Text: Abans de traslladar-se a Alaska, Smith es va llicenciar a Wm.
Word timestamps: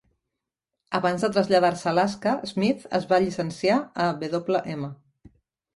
Abans 0.99 1.25
de 1.25 1.29
traslladar-se 1.35 1.87
a 1.89 1.91
Alaska, 1.93 2.33
Smith 2.53 2.89
es 3.01 3.07
va 3.13 3.23
llicenciar 3.27 3.79
a 4.07 4.13
Wm. 4.17 4.93